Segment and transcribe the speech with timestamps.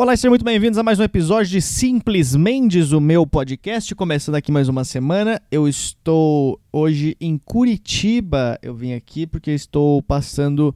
[0.00, 3.94] Olá sejam muito bem-vindos a mais um episódio de Simples Mendes, o meu podcast.
[3.94, 5.38] Começando aqui mais uma semana.
[5.50, 8.58] Eu estou hoje em Curitiba.
[8.62, 10.74] Eu vim aqui porque estou passando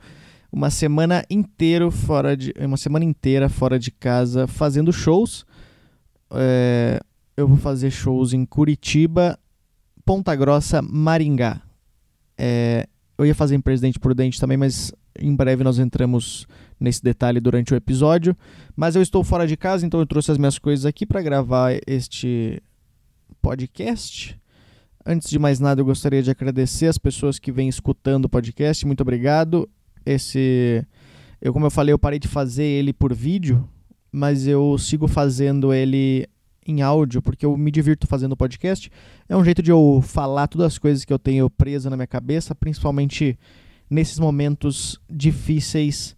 [0.52, 5.46] uma semana inteira fora de uma semana inteira fora de casa fazendo shows.
[6.30, 7.00] É,
[7.34, 9.38] eu vou fazer shows em Curitiba,
[10.04, 11.62] Ponta Grossa, Maringá.
[12.36, 12.86] É,
[13.16, 16.46] eu ia fazer em Presidente Prudente também, mas em breve nós entramos
[16.78, 18.36] nesse detalhe durante o episódio.
[18.76, 21.78] Mas eu estou fora de casa, então eu trouxe as minhas coisas aqui para gravar
[21.86, 22.62] este
[23.40, 24.38] podcast.
[25.06, 28.86] Antes de mais nada, eu gostaria de agradecer as pessoas que vêm escutando o podcast.
[28.86, 29.68] Muito obrigado.
[30.04, 30.86] Esse,
[31.40, 33.68] eu como eu falei, eu parei de fazer ele por vídeo,
[34.10, 36.26] mas eu sigo fazendo ele
[36.66, 38.90] em áudio, porque eu me divirto fazendo podcast.
[39.28, 42.06] É um jeito de eu falar todas as coisas que eu tenho presa na minha
[42.06, 43.38] cabeça, principalmente
[43.90, 46.16] nesses momentos difíceis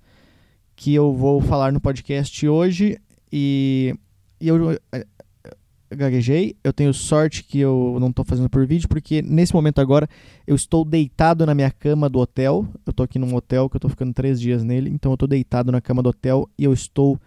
[0.76, 2.98] que eu vou falar no podcast hoje.
[3.32, 3.94] E,
[4.40, 5.06] e eu, eh,
[5.90, 6.54] gaguejei.
[6.62, 10.08] Eu tenho sorte que eu não estou fazendo por vídeo, porque nesse momento agora
[10.46, 12.66] eu estou deitado na minha cama do hotel.
[12.84, 15.28] Eu estou aqui num hotel que eu estou ficando três dias nele, então eu estou
[15.28, 17.18] deitado na cama do hotel e eu estou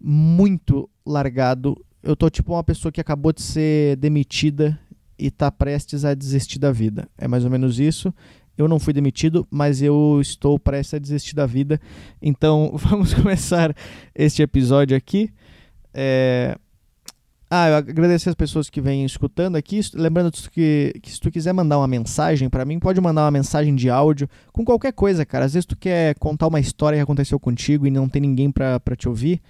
[0.00, 1.76] muito largado.
[2.02, 4.78] Eu tô tipo uma pessoa que acabou de ser demitida
[5.18, 7.08] e tá prestes a desistir da vida.
[7.18, 8.14] É mais ou menos isso.
[8.58, 11.80] Eu não fui demitido, mas eu estou prestes a desistir da vida.
[12.20, 13.74] Então vamos começar
[14.14, 15.30] este episódio aqui.
[15.94, 16.58] É...
[17.50, 19.80] Ah, eu agradecer as pessoas que vêm escutando aqui.
[19.94, 23.74] Lembrando que, que se tu quiser mandar uma mensagem para mim, pode mandar uma mensagem
[23.74, 25.46] de áudio com qualquer coisa, cara.
[25.46, 28.96] Às vezes tu quer contar uma história que aconteceu contigo e não tem ninguém para
[28.96, 29.40] te ouvir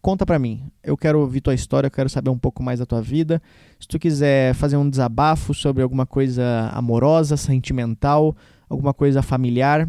[0.00, 0.70] conta para mim.
[0.82, 3.40] Eu quero ouvir tua história, eu quero saber um pouco mais da tua vida.
[3.78, 8.36] Se tu quiser fazer um desabafo sobre alguma coisa amorosa, sentimental,
[8.68, 9.88] alguma coisa familiar,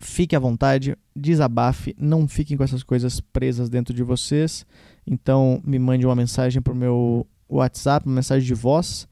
[0.00, 4.66] fique à vontade, desabafe, não fiquem com essas coisas presas dentro de vocês.
[5.06, 9.08] Então, me mande uma mensagem pro meu WhatsApp, uma mensagem de voz,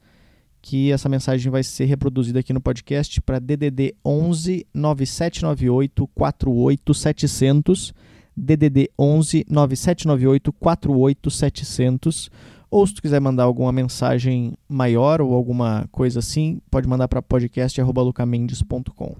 [0.61, 7.93] que essa mensagem vai ser reproduzida aqui no podcast para DDD 11 9798 48700
[8.37, 12.29] DDD 11 9798 48700
[12.69, 17.21] ou se tu quiser mandar alguma mensagem maior ou alguma coisa assim, pode mandar para
[17.21, 19.15] podcast@lucamendes.com.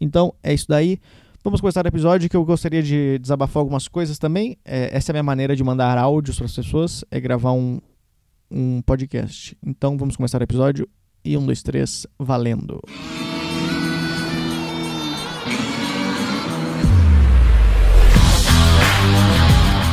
[0.00, 0.98] Então, é isso daí.
[1.42, 4.56] Vamos começar o episódio que eu gostaria de desabafar algumas coisas também.
[4.64, 7.80] É, essa é a minha maneira de mandar áudios para as pessoas, é gravar um,
[8.50, 9.56] um podcast.
[9.64, 10.88] Então, vamos começar o episódio.
[11.24, 12.80] E um, dois, três, valendo!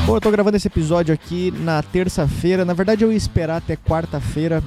[0.07, 2.63] Bom, eu tô gravando esse episódio aqui na terça-feira.
[2.63, 4.63] Na verdade, eu ia esperar até quarta-feira,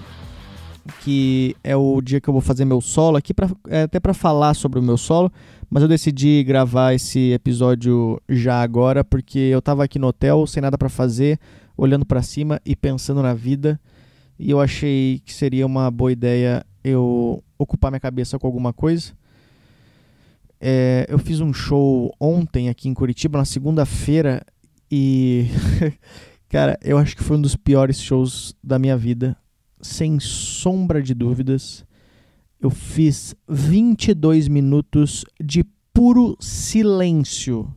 [1.02, 4.12] que é o dia que eu vou fazer meu solo aqui, pra, é, até para
[4.12, 5.32] falar sobre o meu solo.
[5.70, 10.60] Mas eu decidi gravar esse episódio já agora, porque eu tava aqui no hotel, sem
[10.60, 11.40] nada para fazer,
[11.74, 13.80] olhando para cima e pensando na vida.
[14.38, 19.12] E eu achei que seria uma boa ideia eu ocupar minha cabeça com alguma coisa.
[20.60, 24.44] É, eu fiz um show ontem aqui em Curitiba, na segunda-feira,
[24.90, 25.46] e,
[26.48, 29.36] cara, eu acho que foi um dos piores shows da minha vida,
[29.80, 31.84] sem sombra de dúvidas.
[32.60, 35.64] Eu fiz 22 minutos de
[35.94, 37.72] puro silêncio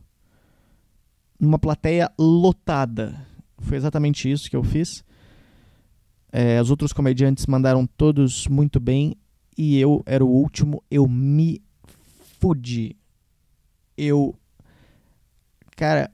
[1.38, 3.26] numa plateia lotada.
[3.58, 5.04] Foi exatamente isso que eu fiz.
[6.32, 9.16] É, os outros comediantes mandaram todos muito bem
[9.56, 10.82] e eu era o último.
[10.90, 11.62] Eu me
[12.40, 12.96] fudi.
[13.96, 14.34] Eu.
[15.76, 16.10] Cara,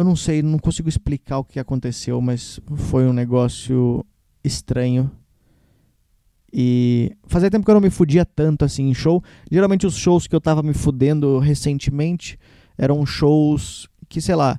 [0.00, 4.04] eu não sei, não consigo explicar o que aconteceu, mas foi um negócio
[4.42, 5.10] estranho.
[6.50, 9.22] E fazia tempo que eu não me fudia tanto assim em show.
[9.50, 12.38] Geralmente os shows que eu tava me fudendo recentemente
[12.78, 14.58] eram shows que, sei lá,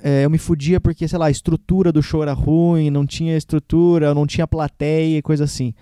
[0.00, 3.36] é, eu me fudia porque, sei lá, a estrutura do show era ruim, não tinha
[3.36, 5.74] estrutura, não tinha plateia e coisa assim.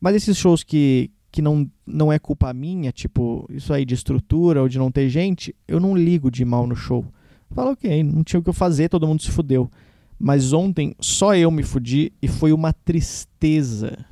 [0.00, 4.62] Mas esses shows que, que não, não é culpa minha, tipo, isso aí de estrutura
[4.62, 7.04] ou de não ter gente, eu não ligo de mal no show.
[7.54, 9.70] Fala, ok, não tinha o que eu fazer, todo mundo se fudeu.
[10.18, 14.04] Mas ontem só eu me fudi e foi uma tristeza.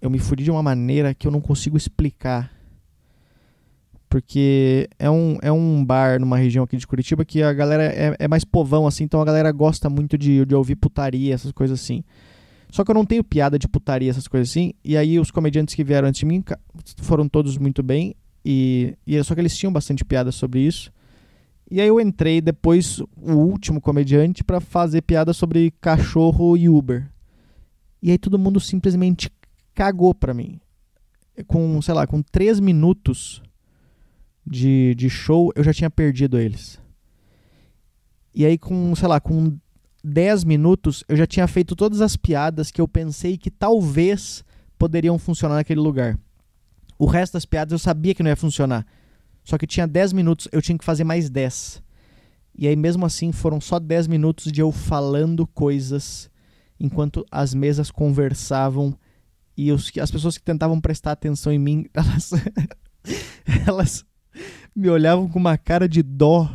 [0.00, 2.50] Eu me fudi de uma maneira que eu não consigo explicar.
[4.08, 8.14] Porque é um, é um bar numa região aqui de Curitiba que a galera é,
[8.18, 11.80] é mais povão, assim, então a galera gosta muito de, de ouvir putaria, essas coisas
[11.80, 12.04] assim.
[12.70, 14.72] Só que eu não tenho piada de putaria, essas coisas assim.
[14.84, 16.42] E aí os comediantes que vieram antes de mim
[16.98, 18.14] foram todos muito bem.
[18.44, 20.92] E, e só que eles tinham bastante piada sobre isso.
[21.72, 27.10] E aí eu entrei depois, o último comediante, para fazer piada sobre cachorro e Uber.
[28.02, 29.32] E aí todo mundo simplesmente
[29.74, 30.60] cagou pra mim.
[31.46, 33.42] Com, sei lá, com três minutos
[34.46, 36.78] de, de show, eu já tinha perdido eles.
[38.34, 39.56] E aí, com, sei lá, com
[40.04, 44.44] 10 minutos, eu já tinha feito todas as piadas que eu pensei que talvez
[44.78, 46.18] poderiam funcionar naquele lugar.
[46.98, 48.86] O resto das piadas eu sabia que não ia funcionar.
[49.44, 51.82] Só que tinha 10 minutos, eu tinha que fazer mais 10.
[52.56, 56.30] E aí, mesmo assim, foram só 10 minutos de eu falando coisas
[56.78, 58.96] enquanto as mesas conversavam
[59.56, 62.30] e os, as pessoas que tentavam prestar atenção em mim, elas,
[63.66, 64.04] elas
[64.74, 66.50] me olhavam com uma cara de dó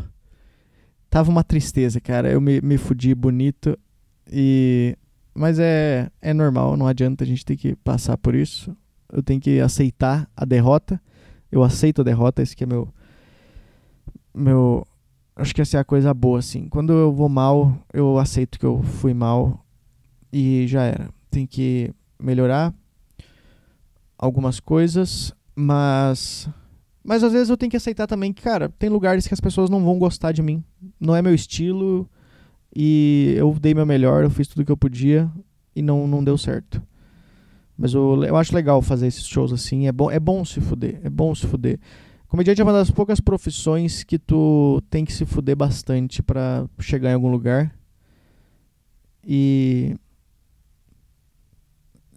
[1.10, 2.30] tava uma tristeza, cara.
[2.30, 3.78] Eu me, me fudi bonito.
[4.32, 4.98] E.
[5.34, 8.76] Mas é, é normal, não adianta a gente ter que passar por isso.
[9.12, 11.00] Eu tenho que aceitar a derrota.
[11.52, 12.88] Eu aceito a derrota, esse que é meu.
[14.34, 14.86] Meu.
[15.36, 16.68] Acho que essa é a coisa boa, assim.
[16.68, 19.66] Quando eu vou mal, eu aceito que eu fui mal.
[20.32, 21.10] E já era.
[21.30, 22.74] Tem que melhorar
[24.18, 26.50] algumas coisas, mas
[27.08, 29.70] mas às vezes eu tenho que aceitar também que, cara, tem lugares que as pessoas
[29.70, 30.62] não vão gostar de mim.
[31.00, 32.06] Não é meu estilo.
[32.76, 35.32] E eu dei meu melhor, eu fiz tudo que eu podia
[35.74, 36.82] e não, não deu certo.
[37.78, 39.88] Mas eu, eu acho legal fazer esses shows assim.
[39.88, 41.00] É bom, é bom se fuder.
[41.04, 41.80] É bom se fuder.
[42.28, 47.12] Comediante é uma das poucas profissões que tu tem que se fuder bastante para chegar
[47.12, 47.74] em algum lugar.
[49.24, 49.96] E.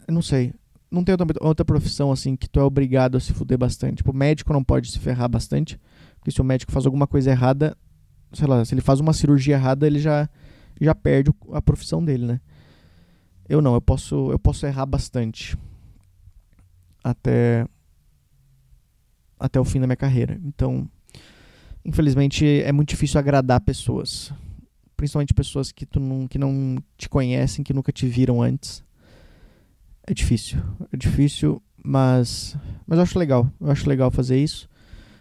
[0.08, 0.52] Eu não sei
[0.90, 3.98] não tem outra, outra profissão assim que tu é obrigado a se fuder bastante.
[3.98, 5.78] Tipo, médico não pode se ferrar bastante,
[6.18, 7.76] porque se o médico faz alguma coisa errada,
[8.32, 10.28] sei lá, se ele faz uma cirurgia errada, ele já
[10.80, 12.40] já perde a profissão dele, né?
[13.50, 15.58] Eu não, eu posso eu posso errar bastante
[17.05, 17.67] até
[19.38, 20.41] até o fim da minha carreira.
[20.44, 20.88] Então,
[21.85, 24.32] infelizmente é muito difícil agradar pessoas,
[24.97, 28.85] principalmente pessoas que tu não que não te conhecem, que nunca te viram antes
[30.11, 30.61] é difícil.
[30.93, 32.56] É difícil, mas,
[32.87, 33.50] mas eu acho legal.
[33.61, 34.69] Eu acho legal fazer isso.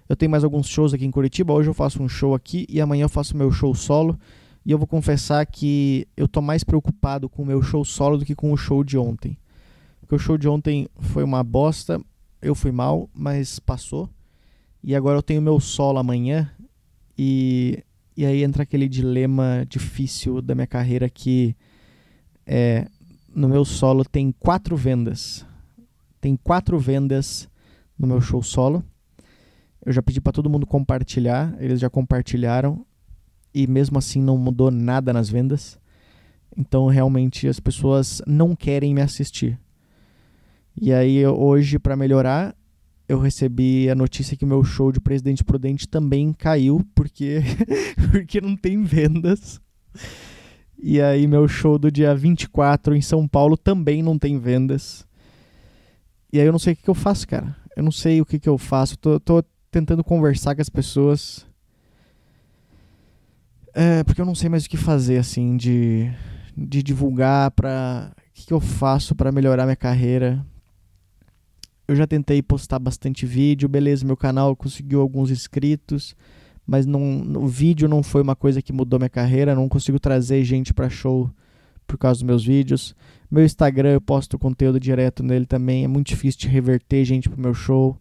[0.07, 1.53] Eu tenho mais alguns shows aqui em Curitiba.
[1.53, 4.19] Hoje eu faço um show aqui e amanhã eu faço meu show solo.
[4.69, 8.23] E eu vou confessar que eu tô mais preocupado com o meu show solo do
[8.23, 9.35] que com o show de ontem.
[9.99, 11.99] Porque o show de ontem foi uma bosta,
[12.39, 14.07] eu fui mal, mas passou.
[14.83, 16.51] E agora eu tenho meu solo amanhã.
[17.17, 17.83] E,
[18.15, 21.55] e aí entra aquele dilema difícil da minha carreira que
[22.45, 22.87] é
[23.33, 25.43] no meu solo tem quatro vendas.
[26.21, 27.49] Tem quatro vendas
[27.97, 28.83] no meu show solo.
[29.83, 32.85] Eu já pedi para todo mundo compartilhar, eles já compartilharam
[33.53, 35.79] e mesmo assim não mudou nada nas vendas.
[36.57, 39.59] Então realmente as pessoas não querem me assistir.
[40.79, 42.55] E aí hoje para melhorar,
[43.07, 47.41] eu recebi a notícia que meu show de Presidente Prudente também caiu porque
[48.11, 49.59] porque não tem vendas.
[50.81, 55.05] E aí meu show do dia 24 em São Paulo também não tem vendas.
[56.31, 57.55] E aí eu não sei o que, que eu faço, cara.
[57.75, 58.97] Eu não sei o que, que eu faço.
[58.97, 61.45] Tô, tô tentando conversar com as pessoas.
[63.73, 66.11] É, porque eu não sei mais o que fazer, assim, de,
[66.55, 68.11] de divulgar pra.
[68.15, 70.45] O que, que eu faço para melhorar minha carreira.
[71.87, 76.15] Eu já tentei postar bastante vídeo, beleza, meu canal conseguiu alguns inscritos
[76.69, 80.43] mas não, o vídeo não foi uma coisa que mudou minha carreira, não consigo trazer
[80.43, 81.27] gente para show
[81.87, 82.95] por causa dos meus vídeos.
[83.29, 87.41] Meu Instagram eu posto conteúdo direto nele também, é muito difícil de reverter gente pro
[87.41, 87.97] meu show.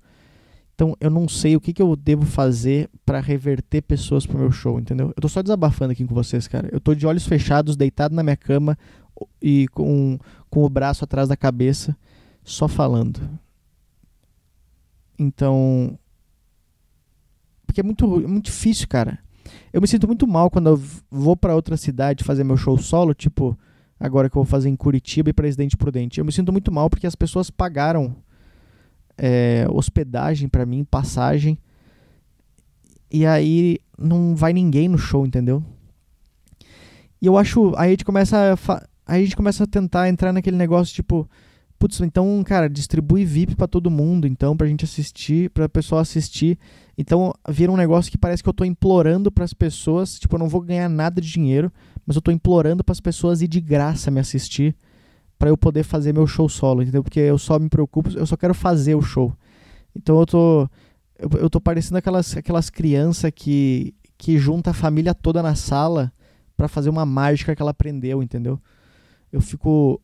[0.79, 4.53] Então eu não sei o que, que eu devo fazer para reverter pessoas pro meu
[4.53, 5.09] show, entendeu?
[5.09, 6.69] Eu tô só desabafando aqui com vocês, cara.
[6.71, 8.79] Eu tô de olhos fechados, deitado na minha cama
[9.43, 11.97] e com, com o braço atrás da cabeça,
[12.45, 13.29] só falando.
[15.19, 15.99] Então,
[17.67, 19.19] porque é muito, muito difícil, cara.
[19.73, 23.15] Eu me sinto muito mal quando eu vou para outra cidade fazer meu show solo,
[23.15, 23.59] tipo,
[23.99, 26.21] agora que eu vou fazer em Curitiba e Presidente Prudente.
[26.21, 28.15] Eu me sinto muito mal porque as pessoas pagaram
[29.19, 31.59] é, hospedagem para mim, passagem,
[33.11, 35.63] e aí não vai ninguém no show, entendeu?
[37.21, 37.73] E eu acho.
[37.77, 41.29] Aí a gente começa a, aí a gente começa a tentar entrar naquele negócio, tipo,
[41.79, 46.59] Putz, então, cara, distribui VIP para todo mundo, então, pra gente assistir, pra pessoa assistir.
[46.97, 50.41] Então, vira um negócio que parece que eu tô implorando para as pessoas, tipo, eu
[50.41, 51.73] não vou ganhar nada de dinheiro,
[52.05, 54.75] mas eu tô implorando para as pessoas ir de graça me assistir
[55.39, 57.03] para eu poder fazer meu show solo, entendeu?
[57.03, 59.33] Porque eu só me preocupo, eu só quero fazer o show.
[59.95, 60.69] Então eu tô
[61.19, 66.13] eu, eu tô parecendo aquelas aquelas crianças que que junta a família toda na sala
[66.57, 68.61] para fazer uma mágica que ela aprendeu, entendeu?
[69.33, 70.01] Eu fico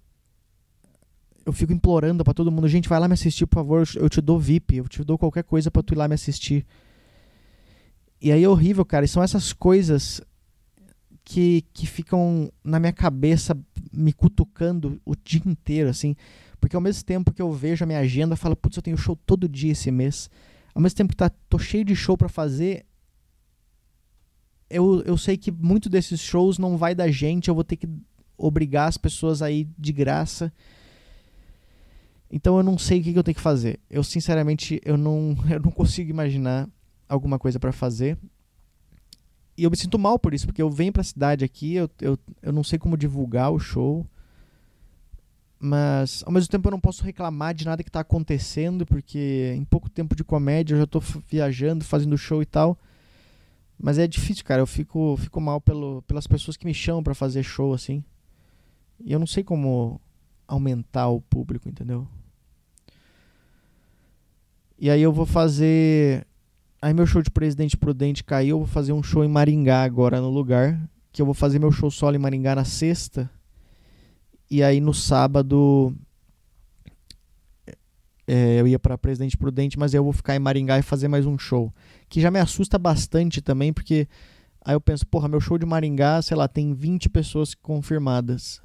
[1.44, 4.20] eu fico implorando para todo mundo, gente, vai lá me assistir, por favor, eu te
[4.20, 6.64] dou VIP, eu te dou qualquer coisa para tu ir lá me assistir.
[8.20, 10.22] E aí é horrível, cara, e são essas coisas
[11.24, 13.56] que, que ficam na minha cabeça
[13.92, 16.14] me cutucando o dia inteiro, assim,
[16.60, 18.96] porque ao mesmo tempo que eu vejo a minha agenda, eu falo, putz, eu tenho
[18.96, 20.28] show todo dia esse mês.
[20.74, 22.84] Ao mesmo tempo que tá, tô cheio de show para fazer,
[24.68, 27.88] eu, eu sei que muito desses shows não vai da gente, eu vou ter que
[28.36, 30.52] obrigar as pessoas a ir de graça.
[32.30, 33.78] Então eu não sei o que, que eu tenho que fazer.
[33.88, 36.68] Eu sinceramente eu não, eu não consigo imaginar
[37.08, 38.18] alguma coisa para fazer.
[39.56, 42.18] E eu me sinto mal por isso, porque eu venho pra cidade aqui, eu, eu,
[42.42, 44.06] eu não sei como divulgar o show.
[45.58, 49.64] Mas ao mesmo tempo eu não posso reclamar de nada que está acontecendo, porque em
[49.64, 52.78] pouco tempo de comédia eu já estou viajando, fazendo show e tal.
[53.78, 54.60] Mas é difícil, cara.
[54.60, 58.04] Eu fico, fico mal pelo, pelas pessoas que me chamam para fazer show assim.
[59.02, 60.00] E eu não sei como
[60.46, 62.06] aumentar o público, entendeu?
[64.78, 66.26] E aí eu vou fazer.
[66.84, 70.20] Aí meu show de Presidente Prudente caiu, eu vou fazer um show em Maringá agora
[70.20, 70.78] no lugar.
[71.10, 73.30] Que eu vou fazer meu show solo em Maringá na sexta.
[74.50, 75.96] E aí no sábado
[78.26, 81.24] é, eu ia para Presidente Prudente, mas eu vou ficar em Maringá e fazer mais
[81.24, 81.72] um show.
[82.06, 84.06] Que já me assusta bastante também, porque
[84.62, 88.60] aí eu penso, porra, meu show de Maringá, sei lá, tem 20 pessoas confirmadas.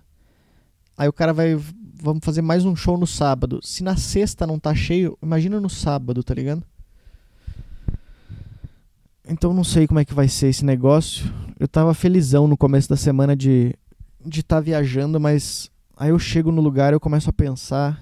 [0.98, 1.56] Aí o cara vai,
[2.04, 3.62] vamos fazer mais um show no sábado.
[3.64, 6.66] Se na sexta não tá cheio, imagina no sábado, tá ligado?
[9.30, 11.32] Então não sei como é que vai ser esse negócio.
[11.60, 13.76] Eu tava felizão no começo da semana de
[14.26, 18.00] de estar tá viajando, mas aí eu chego no lugar, eu começo a pensar,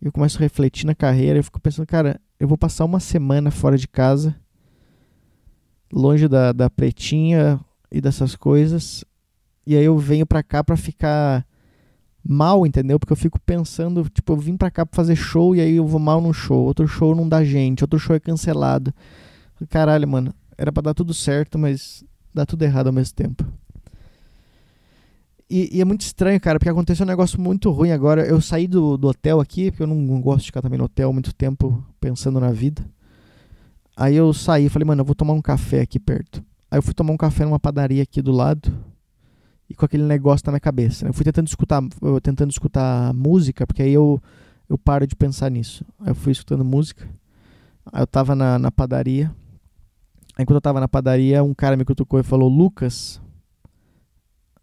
[0.00, 3.50] eu começo a refletir na carreira, eu fico pensando, cara, eu vou passar uma semana
[3.50, 4.36] fora de casa,
[5.92, 7.58] longe da, da pretinha
[7.90, 9.04] e dessas coisas,
[9.66, 11.44] e aí eu venho pra cá pra ficar
[12.24, 12.98] mal, entendeu?
[12.98, 15.86] Porque eu fico pensando, tipo, eu vim pra cá pra fazer show e aí eu
[15.86, 18.94] vou mal no show, outro show não dá gente, outro show é cancelado.
[19.66, 23.44] Caralho, mano, era pra dar tudo certo, mas dá tudo errado ao mesmo tempo.
[25.50, 28.26] E, e, é muito estranho, cara, porque aconteceu um negócio muito ruim agora.
[28.26, 30.84] Eu saí do, do hotel aqui, porque eu não, não gosto de ficar também no
[30.84, 32.84] hotel muito tempo pensando na vida.
[33.96, 36.44] Aí eu saí falei, mano, eu vou tomar um café aqui perto.
[36.70, 38.70] Aí eu fui tomar um café numa padaria aqui do lado
[39.70, 41.04] e com aquele negócio na minha cabeça.
[41.04, 41.10] Né?
[41.10, 44.22] Eu fui tentando escutar, eu, tentando escutar música, porque aí eu,
[44.68, 45.84] eu paro de pensar nisso.
[46.00, 47.08] Aí eu fui escutando música.
[47.90, 49.34] Aí eu tava na, na padaria.
[50.38, 53.20] Aí quando eu tava na padaria, um cara me cutucou e falou: Lucas,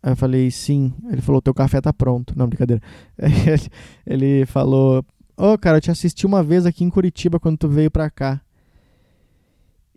[0.05, 0.93] Aí eu falei, sim.
[1.09, 2.37] Ele falou, teu café tá pronto.
[2.37, 2.79] Não, brincadeira.
[4.05, 5.03] Ele falou,
[5.35, 8.07] ô oh, cara, eu te assisti uma vez aqui em Curitiba quando tu veio pra
[8.07, 8.39] cá.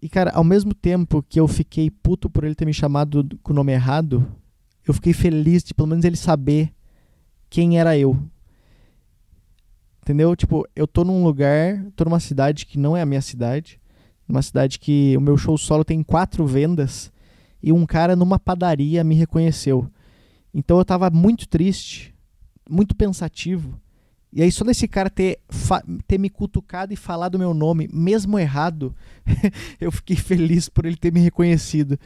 [0.01, 3.53] E cara, ao mesmo tempo que eu fiquei puto por ele ter me chamado com
[3.53, 4.27] o nome errado,
[4.87, 6.73] eu fiquei feliz de pelo menos ele saber
[7.51, 8.19] quem era eu.
[10.01, 10.35] Entendeu?
[10.35, 13.78] Tipo, eu tô num lugar, tô numa cidade que não é a minha cidade.
[14.29, 17.11] Numa cidade que o meu show solo tem quatro vendas
[17.63, 19.91] e um cara numa padaria me reconheceu.
[20.53, 22.15] Então eu tava muito triste,
[22.69, 23.81] muito pensativo.
[24.33, 25.39] E aí só desse cara ter,
[26.07, 28.95] ter me cutucado e falado meu nome, mesmo errado,
[29.81, 31.99] eu fiquei feliz por ele ter me reconhecido.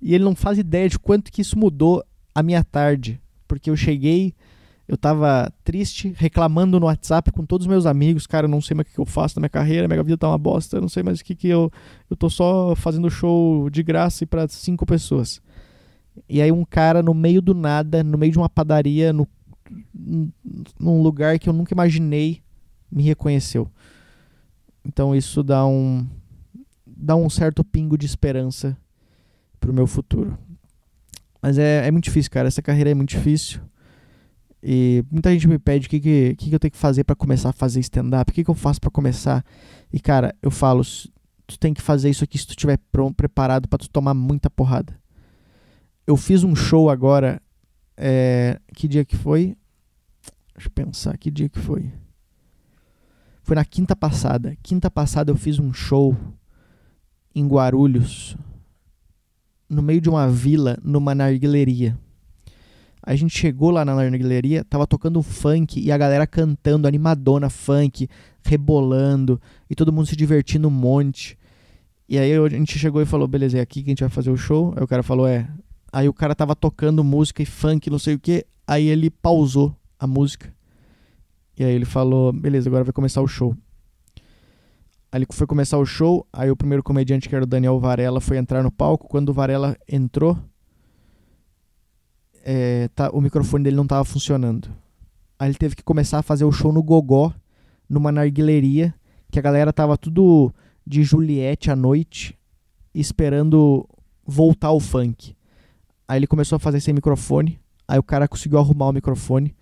[0.00, 3.20] E ele não faz ideia de quanto que isso mudou a minha tarde.
[3.46, 4.34] Porque eu cheguei,
[4.86, 8.74] eu tava triste, reclamando no WhatsApp com todos os meus amigos, cara, eu não sei
[8.74, 10.88] mais o que eu faço na minha carreira, minha vida tá uma bosta, eu não
[10.88, 11.70] sei mais o que que eu...
[12.10, 15.40] Eu tô só fazendo show de graça e para cinco pessoas.
[16.28, 19.26] E aí um cara no meio do nada, no meio de uma padaria, no,
[20.78, 22.42] num lugar que eu nunca imaginei,
[22.90, 23.68] me reconheceu.
[24.84, 26.06] Então isso dá um
[26.86, 28.76] dá um certo pingo de esperança
[29.58, 30.38] pro meu futuro.
[31.42, 32.48] Mas é, é muito difícil, cara.
[32.48, 33.60] Essa carreira é muito difícil.
[34.64, 37.50] E muita gente me pede o que, que, que eu tenho que fazer para começar
[37.50, 39.44] a fazer stand-up, o que, que eu faço para começar.
[39.92, 40.82] E cara, eu falo,
[41.46, 44.48] tu tem que fazer isso aqui se tu estiver pronto, preparado para tu tomar muita
[44.48, 44.98] porrada
[46.06, 47.40] eu fiz um show agora.
[47.96, 49.56] É, que dia que foi?
[50.54, 51.92] Deixa eu pensar, que dia que foi?
[53.42, 54.56] Foi na quinta passada.
[54.62, 56.16] Quinta passada eu fiz um show
[57.34, 58.36] em Guarulhos,
[59.68, 61.98] no meio de uma vila, numa narguileria.
[63.06, 68.08] A gente chegou lá na narguileria, tava tocando funk e a galera cantando, animadona funk,
[68.42, 71.38] rebolando e todo mundo se divertindo um monte.
[72.08, 74.30] E aí a gente chegou e falou: beleza, é aqui que a gente vai fazer
[74.30, 74.72] o show.
[74.76, 75.48] Aí o cara falou: é,
[75.94, 78.44] Aí o cara tava tocando música e funk, não sei o que.
[78.66, 80.52] Aí ele pausou a música.
[81.56, 83.56] E aí ele falou: beleza, agora vai começar o show.
[85.12, 86.26] Aí ele foi começar o show.
[86.32, 89.06] Aí o primeiro comediante, que era o Daniel Varela, foi entrar no palco.
[89.06, 90.36] Quando o Varela entrou,
[92.44, 94.68] é, tá, o microfone dele não tava funcionando.
[95.38, 97.32] Aí ele teve que começar a fazer o show no Gogó,
[97.88, 98.94] numa narguileria,
[99.30, 100.52] que a galera tava tudo
[100.86, 102.38] de Juliette à noite,
[102.94, 103.88] esperando
[104.26, 105.34] voltar o funk.
[106.06, 107.58] Aí ele começou a fazer sem microfone.
[107.88, 109.54] Aí o cara conseguiu arrumar o microfone.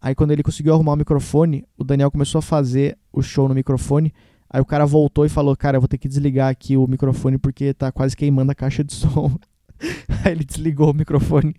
[0.00, 3.54] Aí quando ele conseguiu arrumar o microfone, o Daniel começou a fazer o show no
[3.54, 4.12] microfone.
[4.50, 7.38] Aí o cara voltou e falou: Cara, eu vou ter que desligar aqui o microfone
[7.38, 9.36] porque tá quase queimando a caixa de som.
[10.24, 11.54] Aí ele desligou o microfone.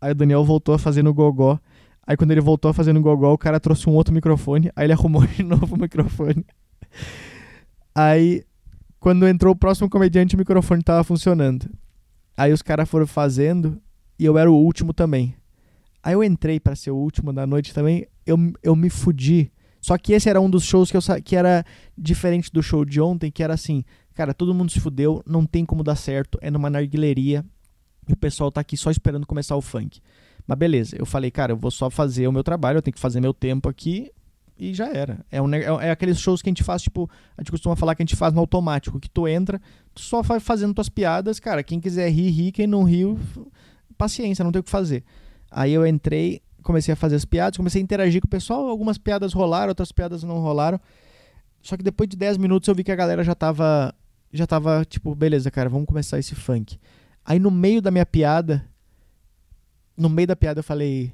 [0.00, 1.58] Aí o Daniel voltou a fazer no gogó.
[2.06, 4.70] Aí quando ele voltou a fazer no gogó, o cara trouxe um outro microfone.
[4.74, 6.44] Aí ele arrumou de novo o microfone.
[7.94, 8.44] Aí
[8.98, 11.68] quando entrou o próximo comediante, o microfone tava funcionando.
[12.36, 13.80] Aí os caras foram fazendo
[14.18, 15.34] e eu era o último também.
[16.02, 18.06] Aí eu entrei para ser o último da noite também.
[18.24, 19.52] Eu, eu me fudi.
[19.80, 21.64] Só que esse era um dos shows que, eu, que era
[21.96, 23.84] diferente do show de ontem, que era assim,
[24.14, 27.44] cara, todo mundo se fudeu, não tem como dar certo, é numa narguileria
[28.08, 30.00] e o pessoal tá aqui só esperando começar o funk.
[30.46, 33.00] Mas beleza, eu falei, cara, eu vou só fazer o meu trabalho, eu tenho que
[33.00, 34.10] fazer meu tempo aqui
[34.58, 35.24] e já era.
[35.30, 37.94] É, um, é, é aqueles shows que a gente faz, tipo, a gente costuma falar
[37.94, 39.60] que a gente faz no automático, que tu entra,
[39.94, 43.18] tu só vai fazendo tuas piadas, cara, quem quiser rir, ri, quem não riu,
[43.96, 45.04] paciência, não tem o que fazer.
[45.50, 48.98] Aí eu entrei, comecei a fazer as piadas, comecei a interagir com o pessoal, algumas
[48.98, 50.80] piadas rolaram, outras piadas não rolaram.
[51.62, 53.94] Só que depois de 10 minutos eu vi que a galera já tava
[54.32, 56.78] já tava tipo, beleza, cara, vamos começar esse funk.
[57.28, 58.64] Aí no meio da minha piada,
[59.94, 61.12] no meio da piada eu falei: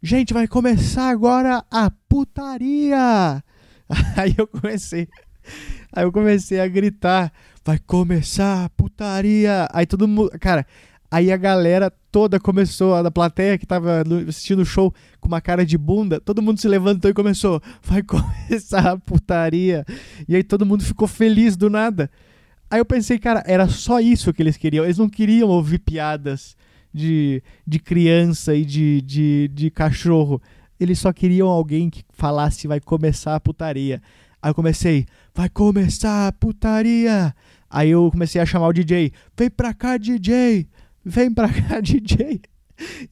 [0.00, 3.42] "Gente, vai começar agora a putaria".
[4.16, 5.08] Aí eu comecei
[5.92, 7.32] Aí eu comecei a gritar:
[7.64, 9.68] "Vai começar a putaria".
[9.72, 10.64] Aí todo mundo, cara,
[11.10, 15.40] Aí a galera toda começou, a da plateia que tava assistindo o show com uma
[15.40, 19.84] cara de bunda, todo mundo se levantou e começou, vai começar a putaria.
[20.28, 22.10] E aí todo mundo ficou feliz do nada.
[22.70, 24.84] Aí eu pensei, cara, era só isso que eles queriam.
[24.84, 26.56] Eles não queriam ouvir piadas
[26.92, 30.40] de, de criança e de, de, de cachorro.
[30.78, 34.02] Eles só queriam alguém que falasse vai começar a putaria.
[34.40, 37.34] Aí eu comecei, vai começar a putaria.
[37.70, 40.68] Aí eu comecei a chamar o DJ, vem pra cá, DJ
[41.08, 42.40] vem pra cá, DJ.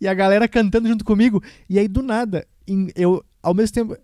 [0.01, 1.43] E a galera cantando junto comigo.
[1.69, 2.47] E aí, do nada,
[2.95, 3.97] eu, ao mesmo tempo,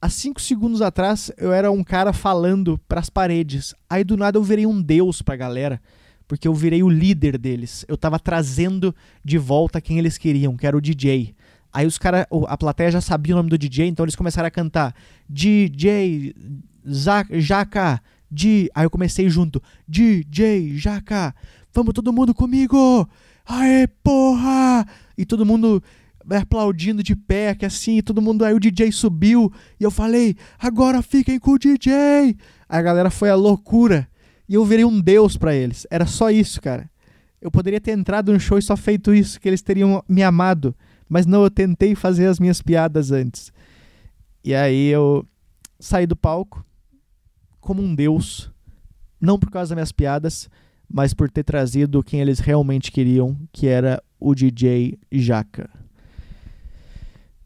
[0.00, 3.74] há cinco segundos atrás, eu era um cara falando pras paredes.
[3.88, 5.80] Aí, do nada, eu virei um deus pra galera.
[6.26, 7.84] Porque eu virei o líder deles.
[7.88, 11.34] Eu tava trazendo de volta quem eles queriam, que era o DJ.
[11.72, 14.50] Aí os caras, a plateia já sabia o nome do DJ, então eles começaram a
[14.50, 14.94] cantar
[15.28, 16.34] DJ
[17.32, 18.68] Jaca, Di.
[18.74, 21.34] Aí eu comecei junto, DJ Jaca,
[21.72, 23.08] vamos todo mundo comigo
[23.50, 24.86] aê, porra!
[25.18, 25.82] E todo mundo
[26.28, 28.44] aplaudindo de pé, que assim, todo mundo.
[28.44, 32.36] Aí o DJ subiu e eu falei, agora fiquem com o DJ!
[32.68, 34.08] A galera foi a loucura.
[34.48, 35.86] E eu virei um deus para eles.
[35.90, 36.90] Era só isso, cara.
[37.40, 40.74] Eu poderia ter entrado no show e só feito isso, que eles teriam me amado.
[41.08, 43.52] Mas não, eu tentei fazer as minhas piadas antes.
[44.44, 45.26] E aí eu
[45.78, 46.64] saí do palco
[47.60, 48.50] como um deus.
[49.20, 50.48] Não por causa das minhas piadas,
[50.88, 55.70] mas por ter trazido quem eles realmente queriam, que era o DJ Jaca.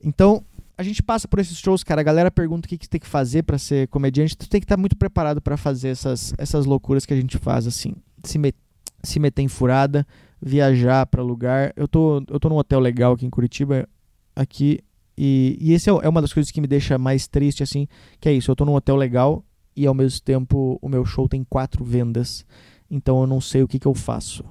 [0.05, 0.45] Então,
[0.77, 2.01] a gente passa por esses shows, cara.
[2.01, 4.37] A galera pergunta o que, que tem que fazer para ser comediante.
[4.37, 7.39] Tu tem que estar tá muito preparado para fazer essas, essas loucuras que a gente
[7.39, 7.95] faz, assim.
[8.23, 8.57] Se, met,
[9.03, 10.07] se meter em furada,
[10.41, 11.73] viajar para lugar.
[11.77, 13.89] Eu tô, eu tô num hotel legal aqui em Curitiba,
[14.37, 14.81] aqui.
[15.17, 17.87] E, e esse é, é uma das coisas que me deixa mais triste, assim.
[18.21, 19.45] Que é isso, eu tô num hotel legal
[19.77, 22.45] e ao mesmo tempo o meu show tem quatro vendas
[22.91, 24.45] então eu não sei o que, que eu faço.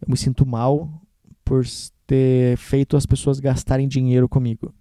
[0.00, 0.90] Eu me sinto mal
[1.44, 1.64] por
[2.06, 4.72] ter feito as pessoas gastarem dinheiro comigo.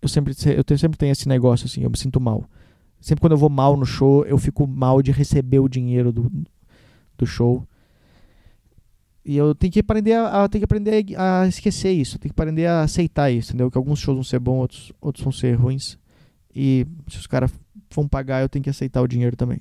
[0.00, 0.34] Eu sempre,
[0.68, 2.44] eu sempre tenho esse negócio assim, eu me sinto mal.
[3.00, 6.30] Sempre quando eu vou mal no show, eu fico mal de receber o dinheiro do,
[7.18, 7.66] do show.
[9.24, 12.66] E eu tenho que aprender a, tenho que aprender a esquecer isso, tenho que aprender
[12.66, 13.70] a aceitar isso, entendeu?
[13.70, 15.98] Que alguns shows vão ser bons, outros, outros vão ser ruins.
[16.54, 17.50] E se os caras
[17.94, 19.60] vão pagar, eu tenho que aceitar o dinheiro também.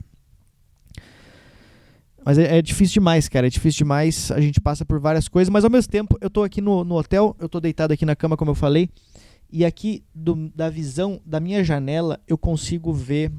[2.23, 3.47] Mas é, é, difícil demais, cara.
[3.47, 4.31] É difícil demais.
[4.31, 6.95] A gente passa por várias coisas, mas ao mesmo tempo, eu tô aqui no, no
[6.95, 8.89] hotel, eu tô deitado aqui na cama, como eu falei.
[9.51, 13.31] E aqui, do, da visão da minha janela, eu consigo ver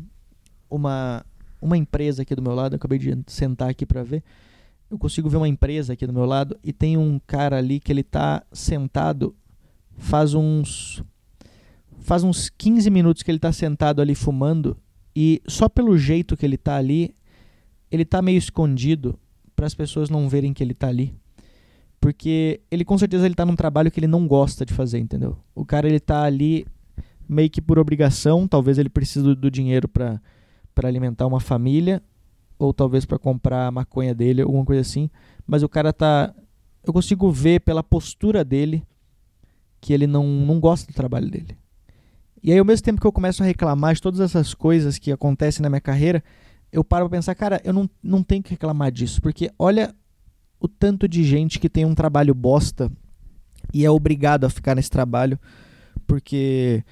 [0.69, 1.25] uma,
[1.61, 2.75] uma empresa aqui do meu lado.
[2.75, 4.23] Eu acabei de sentar aqui para ver.
[4.91, 7.91] Eu consigo ver uma empresa aqui do meu lado e tem um cara ali que
[7.91, 9.35] ele tá sentado
[9.97, 11.03] faz uns
[12.01, 14.77] faz uns 15 minutos que ele tá sentado ali fumando
[15.15, 17.15] e só pelo jeito que ele tá ali,
[17.93, 19.19] ele tá meio escondido
[19.55, 21.15] para as pessoas não verem que ele tá ali.
[22.01, 25.39] Porque ele com certeza ele tá num trabalho que ele não gosta de fazer, entendeu?
[25.55, 26.67] O cara ele tá ali
[27.29, 30.21] meio que por obrigação, talvez ele precise do, dinheiro para
[30.75, 32.03] para alimentar uma família
[32.59, 35.11] ou talvez para comprar a maconha dele, alguma coisa assim,
[35.47, 36.35] mas o cara tá
[36.83, 38.83] eu consigo ver pela postura dele
[39.83, 41.59] que ele não, não gosta do trabalho dele.
[42.43, 45.13] E aí, ao mesmo tempo que eu começo a reclamar de todas essas coisas que
[45.13, 46.25] acontecem na minha carreira,
[46.73, 49.95] eu paro pra pensar, cara, eu não, não tenho que reclamar disso, porque olha
[50.59, 52.91] o tanto de gente que tem um trabalho bosta
[53.75, 55.39] e é obrigado a ficar nesse trabalho
[56.07, 56.85] porque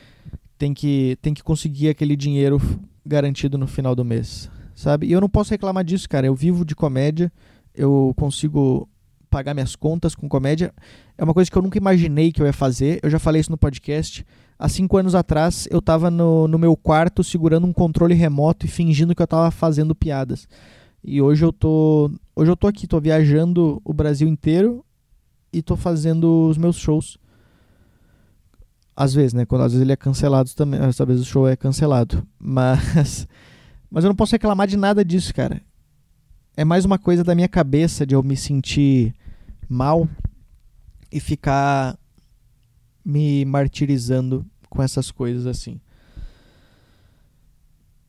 [0.58, 2.60] tem que, tem que conseguir aquele dinheiro
[3.04, 5.06] garantido no final do mês, sabe?
[5.06, 6.26] E eu não posso reclamar disso, cara.
[6.26, 7.32] Eu vivo de comédia,
[7.74, 8.88] eu consigo
[9.30, 10.72] pagar minhas contas com comédia.
[11.16, 12.98] É uma coisa que eu nunca imaginei que eu ia fazer.
[13.02, 14.26] Eu já falei isso no podcast.
[14.62, 18.68] Há cinco anos atrás, eu estava no, no meu quarto segurando um controle remoto e
[18.68, 20.46] fingindo que eu estava fazendo piadas.
[21.02, 24.84] E hoje eu tô, hoje eu tô aqui, tô viajando o Brasil inteiro
[25.50, 27.16] e tô fazendo os meus shows.
[28.94, 29.46] Às vezes, né?
[29.46, 33.26] Quando às vezes ele é cancelado também, às vezes o show é cancelado, mas
[33.90, 35.62] mas eu não posso reclamar de nada disso, cara.
[36.54, 39.14] É mais uma coisa da minha cabeça de eu me sentir
[39.66, 40.06] mal
[41.10, 41.98] e ficar
[43.10, 45.80] me martirizando com essas coisas assim.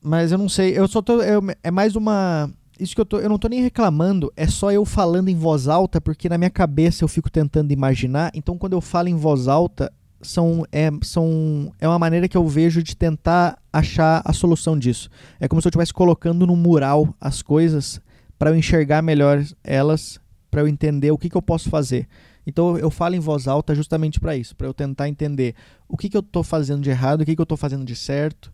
[0.02, 1.22] Mas eu não sei, eu só tô.
[1.22, 2.50] Eu, é mais uma.
[2.80, 3.20] Isso que eu tô.
[3.20, 6.50] Eu não tô nem reclamando, é só eu falando em voz alta, porque na minha
[6.50, 8.32] cabeça eu fico tentando imaginar.
[8.34, 12.48] Então quando eu falo em voz alta, são, é, são, é uma maneira que eu
[12.48, 15.10] vejo de tentar achar a solução disso.
[15.40, 18.00] É como se eu estivesse colocando no mural as coisas
[18.40, 22.08] para eu enxergar melhor elas, para eu entender o que, que eu posso fazer.
[22.46, 25.56] Então eu falo em voz alta justamente para isso, para eu tentar entender
[25.88, 27.96] o que, que eu estou fazendo de errado, o que, que eu estou fazendo de
[27.96, 28.52] certo,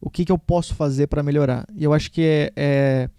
[0.00, 1.66] o que, que eu posso fazer para melhorar.
[1.74, 3.10] E eu acho que é, é,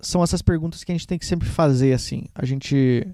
[0.00, 1.92] são essas perguntas que a gente tem que sempre fazer.
[1.92, 2.24] assim.
[2.34, 3.06] A gente.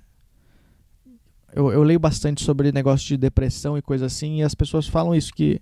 [1.54, 5.14] Eu, eu leio bastante sobre negócio de depressão e coisa assim, e as pessoas falam
[5.14, 5.61] isso, que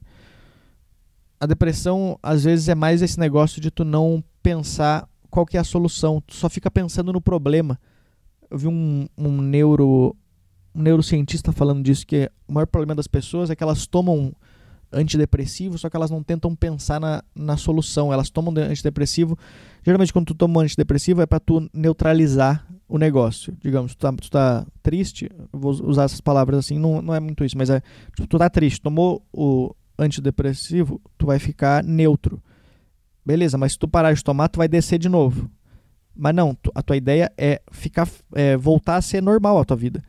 [1.40, 5.60] a depressão às vezes é mais esse negócio de tu não pensar qual que é
[5.60, 7.78] a solução, tu só fica pensando no problema.
[8.48, 10.16] Eu vi um, um neuro
[10.74, 14.32] um neurocientista falando disso, que o maior problema das pessoas é que elas tomam
[14.92, 18.12] antidepressivo, só que elas não tentam pensar na, na solução.
[18.12, 19.38] Elas tomam antidepressivo.
[19.84, 23.56] Geralmente, quando tu toma um antidepressivo, é para tu neutralizar o negócio.
[23.62, 27.44] Digamos, tu tá, tu tá triste, vou usar essas palavras assim, não, não é muito
[27.44, 27.80] isso, mas é.
[28.16, 32.42] Tipo, tu tá triste, tomou o antidepressivo, tu vai ficar neutro.
[33.24, 35.48] Beleza, mas se tu parar de tomar, tu vai descer de novo.
[36.16, 39.76] Mas não, tu, a tua ideia é ficar, é, voltar a ser normal a tua
[39.76, 40.02] vida.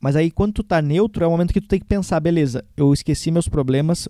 [0.00, 2.64] Mas aí, quando tu tá neutro, é o momento que tu tem que pensar, beleza,
[2.74, 4.08] eu esqueci meus problemas,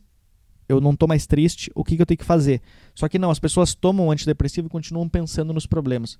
[0.68, 2.62] eu não tô mais triste, o que, que eu tenho que fazer?
[2.94, 6.16] Só que não, as pessoas tomam antidepressivo e continuam pensando nos problemas.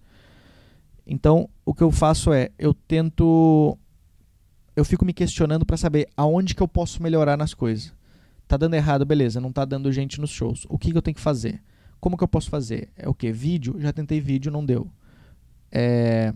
[1.07, 3.79] Então, o que eu faço é, eu tento.
[4.75, 7.93] Eu fico me questionando para saber aonde que eu posso melhorar nas coisas.
[8.49, 10.67] Tá dando errado, beleza, não tá dando gente nos shows.
[10.69, 11.63] O que, que eu tenho que fazer?
[12.01, 12.89] Como que eu posso fazer?
[12.97, 13.31] É o que?
[13.31, 13.77] Vídeo?
[13.79, 14.91] Já tentei vídeo, não deu.
[15.71, 16.35] É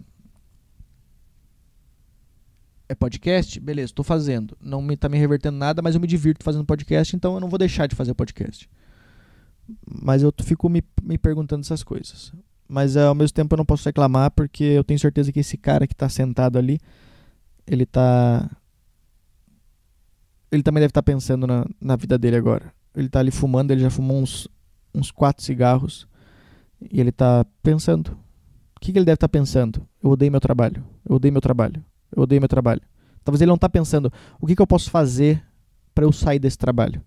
[2.88, 3.59] é podcast?
[3.61, 4.57] Beleza, estou fazendo.
[4.61, 7.49] Não me tá me revertendo nada, mas eu me divirto fazendo podcast, então eu não
[7.49, 8.68] vou deixar de fazer podcast.
[9.87, 12.33] Mas eu fico me, me perguntando essas coisas.
[12.68, 15.87] Mas ao mesmo tempo eu não posso reclamar porque eu tenho certeza que esse cara
[15.87, 16.79] que está sentado ali,
[17.66, 18.51] ele tá
[20.51, 22.73] ele também deve estar tá pensando na, na vida dele agora.
[22.94, 24.49] Ele está ali fumando, ele já fumou uns
[24.94, 26.07] uns quatro cigarros
[26.81, 28.16] e ele está pensando.
[28.77, 29.87] O que, que ele deve estar tá pensando?
[30.03, 30.85] Eu odeio meu trabalho.
[31.09, 31.83] Eu odeio meu trabalho.
[32.14, 32.81] Eu odeio meu trabalho.
[33.22, 35.42] Talvez ele não está pensando o que, que eu posso fazer
[35.94, 37.03] para eu sair desse trabalho.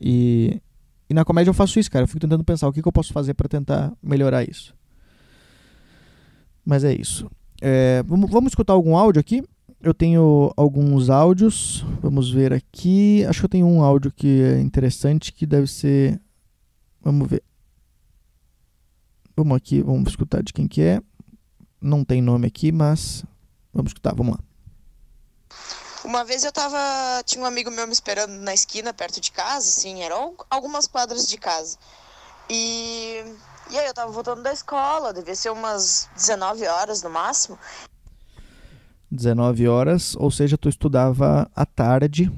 [0.00, 0.60] E,
[1.08, 2.04] e na comédia eu faço isso, cara.
[2.04, 4.74] Eu fico tentando pensar o que, que eu posso fazer para tentar melhorar isso.
[6.64, 7.30] Mas é isso.
[7.60, 9.42] É, vamos, vamos escutar algum áudio aqui?
[9.80, 11.84] Eu tenho alguns áudios.
[12.00, 13.24] Vamos ver aqui.
[13.26, 16.20] Acho que eu tenho um áudio que é interessante que deve ser.
[17.00, 17.42] Vamos ver.
[19.36, 21.00] Vamos aqui, vamos escutar de quem que é.
[21.82, 23.24] Não tem nome aqui, mas
[23.74, 24.40] vamos escutar, vamos lá.
[26.04, 26.78] Uma vez eu tava.
[27.24, 31.26] Tinha um amigo meu me esperando na esquina, perto de casa, assim, eram algumas quadras
[31.26, 31.76] de casa.
[32.48, 33.24] E,
[33.70, 37.58] e aí eu tava voltando da escola, devia ser umas 19 horas no máximo.
[39.10, 42.32] 19 horas, ou seja, tu estudava à tarde.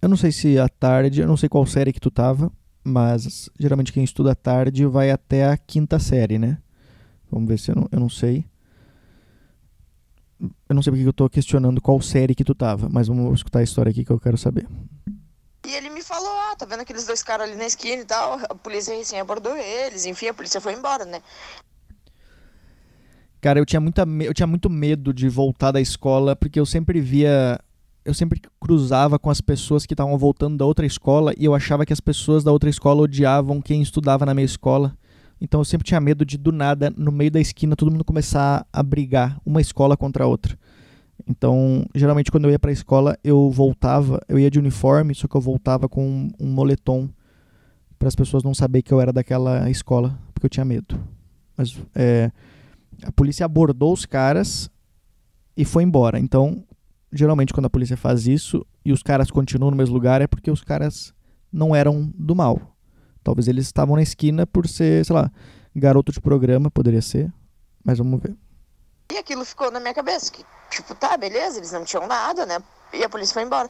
[0.00, 2.50] Eu não sei se à tarde, eu não sei qual série que tu tava,
[2.84, 6.58] mas geralmente quem estuda à tarde vai até a quinta série, né?
[7.30, 8.44] Vamos ver se eu não, eu não sei.
[10.68, 13.58] Eu não sei porque eu tô questionando qual série que tu tava, mas vamos escutar
[13.58, 14.68] a história aqui que eu quero saber.
[15.66, 18.38] E ele me falou, ah, tá vendo aqueles dois caras ali na esquina e tal,
[18.48, 21.20] a polícia recém abordou eles, enfim, a polícia foi embora, né?
[23.40, 27.00] Cara, eu tinha, muita, eu tinha muito medo de voltar da escola, porque eu sempre
[27.00, 27.60] via.
[28.04, 31.84] Eu sempre cruzava com as pessoas que estavam voltando da outra escola e eu achava
[31.84, 34.96] que as pessoas da outra escola odiavam quem estudava na minha escola.
[35.40, 38.66] Então eu sempre tinha medo de, do nada, no meio da esquina, todo mundo começar
[38.72, 40.58] a brigar, uma escola contra a outra.
[41.26, 45.26] Então, geralmente, quando eu ia para a escola, eu voltava, eu ia de uniforme, só
[45.26, 47.08] que eu voltava com um, um moletom
[47.98, 50.98] para as pessoas não saberem que eu era daquela escola, porque eu tinha medo.
[51.56, 52.30] Mas é,
[53.02, 54.70] a polícia abordou os caras
[55.56, 56.18] e foi embora.
[56.18, 56.64] Então,
[57.12, 60.50] geralmente, quando a polícia faz isso e os caras continuam no mesmo lugar, é porque
[60.50, 61.12] os caras
[61.52, 62.76] não eram do mal.
[63.28, 65.30] Talvez eles estavam na esquina por ser, sei lá,
[65.76, 67.30] garoto de programa, poderia ser.
[67.84, 68.34] Mas vamos ver.
[69.12, 70.32] E aquilo ficou na minha cabeça.
[70.32, 72.58] Que, tipo, tá, beleza, eles não tinham nada, né?
[72.90, 73.68] E a polícia foi embora.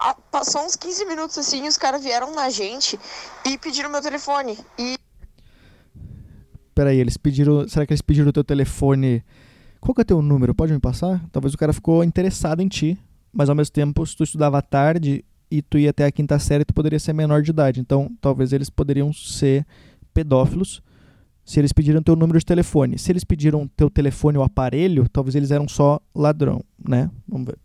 [0.00, 2.98] Ah, passou uns 15 minutos assim, os caras vieram na gente
[3.44, 4.58] e pediram meu telefone.
[4.76, 4.98] E.
[6.74, 7.68] Peraí, eles pediram.
[7.68, 9.24] Será que eles pediram o teu telefone?
[9.80, 10.52] Qual que é o teu número?
[10.52, 11.24] Pode me passar?
[11.30, 12.98] Talvez o cara ficou interessado em ti,
[13.32, 16.38] mas ao mesmo tempo, se tu estudava à tarde e tu ia até a quinta
[16.38, 17.80] série, tu poderia ser menor de idade.
[17.80, 19.66] Então, talvez eles poderiam ser
[20.12, 20.82] pedófilos
[21.44, 22.98] se eles pediram teu número de telefone.
[22.98, 27.08] Se eles pediram teu telefone ou aparelho, talvez eles eram só ladrão, né?
[27.28, 27.58] Vamos ver.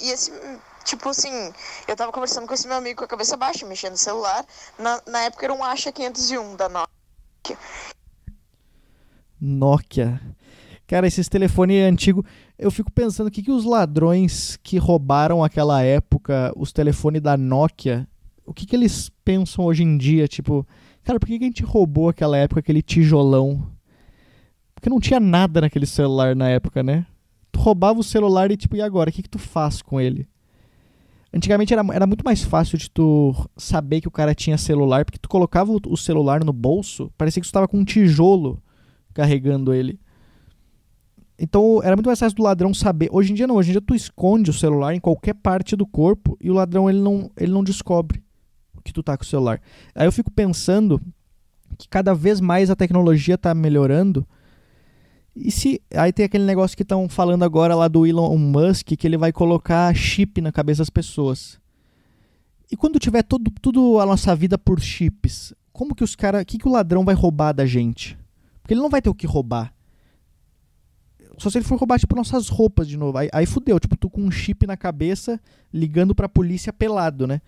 [0.00, 0.32] E esse,
[0.84, 1.52] tipo assim,
[1.88, 4.44] eu tava conversando com esse meu amigo com a cabeça baixa, mexendo no celular.
[4.78, 7.58] Na, na época era um Asha 501 da Nokia.
[9.40, 10.20] Nokia.
[10.86, 12.24] Cara, esses telefones antigos,
[12.58, 17.36] eu fico pensando o que, que os ladrões que roubaram aquela época os telefones da
[17.36, 18.08] Nokia,
[18.44, 20.26] o que, que eles pensam hoje em dia?
[20.26, 20.66] Tipo,
[21.08, 23.66] Cara, por que a gente roubou aquela época aquele tijolão?
[24.74, 27.06] Porque não tinha nada naquele celular na época, né?
[27.50, 29.08] Tu roubava o celular e tipo, e agora?
[29.08, 30.28] O que, que tu faz com ele?
[31.32, 35.18] Antigamente era, era muito mais fácil de tu saber que o cara tinha celular, porque
[35.18, 38.62] tu colocava o, o celular no bolso, parecia que tu estava com um tijolo
[39.14, 39.98] carregando ele.
[41.38, 43.08] Então era muito mais fácil do ladrão saber.
[43.12, 45.86] Hoje em dia não, hoje em dia tu esconde o celular em qualquer parte do
[45.86, 48.22] corpo e o ladrão ele não, ele não descobre
[48.88, 49.60] que tu tá com o celular.
[49.94, 51.00] Aí eu fico pensando
[51.76, 54.26] que cada vez mais a tecnologia está melhorando.
[55.36, 59.06] E se aí tem aquele negócio que estão falando agora lá do Elon Musk que
[59.06, 61.60] ele vai colocar chip na cabeça das pessoas.
[62.70, 66.58] E quando tiver todo, tudo a nossa vida por chips, como que os caras, que
[66.58, 68.18] que o ladrão vai roubar da gente?
[68.60, 69.72] Porque ele não vai ter o que roubar.
[71.38, 73.16] Só se ele for roubar tipo nossas roupas de novo.
[73.18, 75.40] Aí, aí fudeu, tipo tu com um chip na cabeça
[75.72, 77.40] ligando para a polícia pelado, né?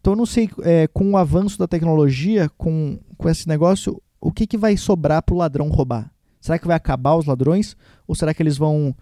[0.00, 4.32] Então eu não sei, é, com o avanço da tecnologia, com, com esse negócio, o
[4.32, 6.10] que, que vai sobrar para o ladrão roubar?
[6.40, 7.76] Será que vai acabar os ladrões?
[8.06, 8.94] Ou será que eles vão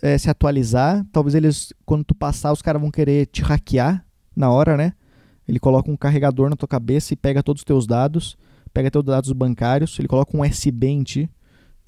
[0.00, 1.06] é, se atualizar?
[1.12, 4.04] Talvez eles, quando tu passar, os caras vão querer te hackear
[4.34, 4.94] na hora, né?
[5.46, 8.36] Ele coloca um carregador na tua cabeça e pega todos os teus dados,
[8.74, 11.30] pega teus dados bancários, ele coloca um USB em ti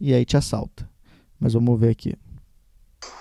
[0.00, 0.88] e aí te assalta.
[1.44, 2.14] Mas vamos ver aqui.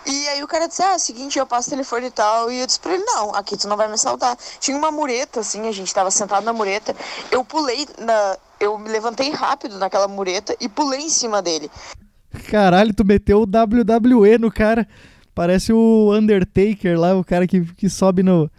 [0.07, 2.49] E aí o cara disse, ah, é seguinte, eu passo o telefone e tal.
[2.49, 4.37] E eu disse pra ele, não, aqui tu não vai me assaltar.
[4.61, 6.95] Tinha uma mureta, assim, a gente tava sentado na mureta.
[7.29, 8.37] Eu pulei na.
[8.61, 11.69] Eu me levantei rápido naquela mureta e pulei em cima dele.
[12.49, 14.87] Caralho, tu meteu o WWE no cara.
[15.35, 18.49] Parece o Undertaker lá, o cara que, que sobe no.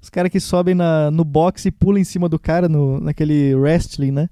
[0.00, 3.54] Os caras que sobem na, no boxe e pulam em cima do cara no, naquele
[3.54, 4.30] wrestling, né?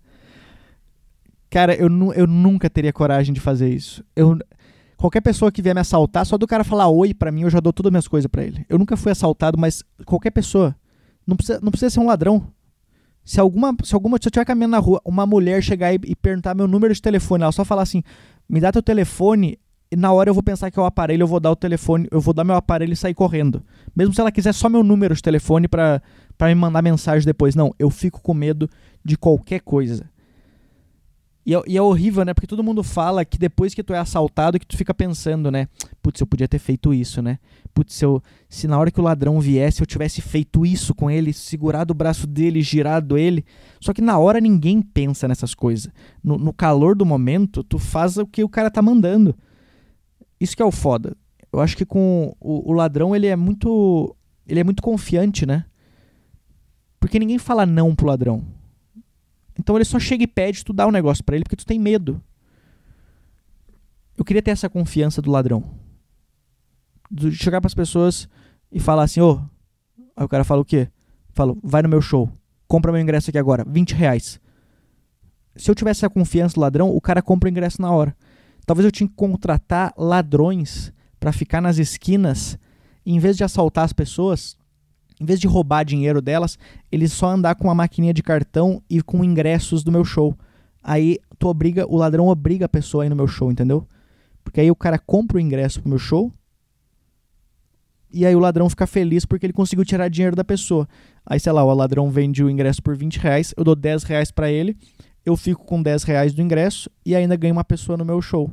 [1.51, 4.05] Cara, eu, eu nunca teria coragem de fazer isso.
[4.15, 4.39] Eu,
[4.99, 7.61] Qualquer pessoa que vier me assaltar, só do cara falar oi para mim, eu já
[7.61, 8.67] dou todas as minhas coisas para ele.
[8.69, 10.75] Eu nunca fui assaltado, mas qualquer pessoa.
[11.25, 12.49] Não precisa, não precisa ser um ladrão.
[13.25, 16.17] Se alguma, se alguma, se eu estiver caminhando na rua, uma mulher chegar e, e,
[16.17, 18.03] perguntar meu número de telefone, ela só falar assim,
[18.49, 19.57] me dá teu telefone,
[19.89, 22.09] e na hora eu vou pensar que é o aparelho, eu vou dar o telefone,
[22.11, 23.63] eu vou dar meu aparelho e sair correndo.
[23.95, 26.03] Mesmo se ela quiser só meu número de telefone para
[26.43, 27.55] me mandar mensagem depois.
[27.55, 28.69] Não, eu fico com medo
[29.05, 30.11] de qualquer coisa.
[31.49, 32.35] E é, e é, horrível, né?
[32.35, 35.67] Porque todo mundo fala que depois que tu é assaltado, que tu fica pensando, né?
[36.03, 37.39] Putz, eu podia ter feito isso, né?
[37.73, 41.11] Putz, se, eu, se na hora que o ladrão viesse eu tivesse feito isso com
[41.11, 43.47] ele, segurado o braço dele, girado ele.
[43.81, 45.91] Só que na hora ninguém pensa nessas coisas.
[46.23, 49.35] No, no calor do momento, tu faz o que o cara tá mandando.
[50.39, 51.17] Isso que é o foda.
[51.51, 54.15] Eu acho que com o, o ladrão, ele é muito.
[54.47, 55.65] Ele é muito confiante, né?
[57.01, 58.58] Porque ninguém fala não pro ladrão
[59.69, 61.67] então ele só chega e pede, tu dá o um negócio para ele porque tu
[61.67, 62.23] tem medo.
[64.17, 65.63] Eu queria ter essa confiança do ladrão.
[67.11, 68.27] De chegar para as pessoas
[68.73, 69.33] e falar assim, ô.
[69.33, 70.03] Oh.
[70.17, 70.89] Aí o cara fala o quê?
[71.35, 72.33] Fala, vai no meu show,
[72.67, 74.41] compra meu ingresso aqui agora, 20 reais.
[75.55, 78.17] Se eu tivesse a confiança do ladrão, o cara compra o ingresso na hora.
[78.65, 82.59] Talvez eu tinha que contratar ladrões para ficar nas esquinas,
[83.05, 84.57] em vez de assaltar as pessoas,
[85.21, 86.59] em vez de roubar dinheiro delas,
[86.91, 90.37] eles só andar com uma maquininha de cartão e com ingressos do meu show.
[90.83, 93.87] Aí tu obriga, o ladrão obriga a pessoa a ir no meu show, entendeu?
[94.45, 96.33] Porque aí o cara compra o ingresso pro meu show.
[98.11, 100.89] E aí o ladrão fica feliz porque ele conseguiu tirar dinheiro da pessoa.
[101.27, 104.31] Aí, sei lá, o ladrão vende o ingresso por 20 reais, eu dou 10 reais
[104.31, 104.75] pra ele,
[105.27, 108.51] eu fico com 10 reais do ingresso e ainda ganho uma pessoa no meu show.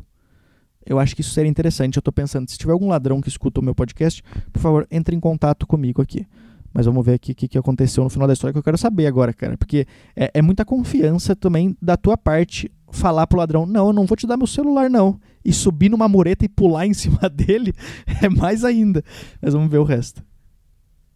[0.86, 1.96] Eu acho que isso seria interessante.
[1.96, 5.16] Eu tô pensando, se tiver algum ladrão que escuta o meu podcast, por favor, entre
[5.16, 6.28] em contato comigo aqui.
[6.76, 8.78] Mas vamos ver aqui o que, que aconteceu no final da história que eu quero
[8.78, 9.58] saber agora, cara.
[9.58, 14.06] Porque é, é muita confiança também da tua parte falar pro ladrão: não, eu não
[14.06, 15.18] vou te dar meu celular, não.
[15.44, 17.74] E subir numa mureta e pular em cima dele
[18.22, 19.02] é mais ainda.
[19.42, 20.22] Mas vamos ver o resto.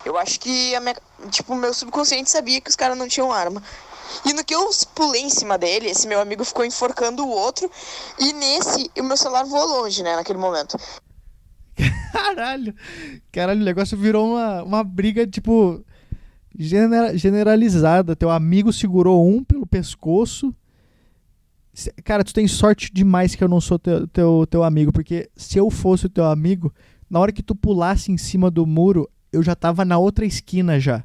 [0.06, 0.96] Eu acho que a minha,
[1.30, 3.62] tipo, meu subconsciente sabia que os caras não tinham arma.
[4.26, 7.70] E no que eu pulei em cima dele, esse meu amigo ficou enforcando o outro.
[8.18, 10.78] E nesse, o meu celular voou longe, né, naquele momento.
[12.12, 12.74] Caralho!
[13.32, 15.84] Caralho, o negócio virou uma, uma briga, tipo,
[16.58, 18.16] genera generalizada.
[18.16, 20.54] Teu amigo segurou um pelo pescoço.
[22.04, 25.58] Cara, tu tem sorte demais que eu não sou teu, teu, teu amigo, porque se
[25.58, 26.74] eu fosse o teu amigo,
[27.10, 30.80] na hora que tu pulasse em cima do muro, eu já tava na outra esquina
[30.80, 31.04] já.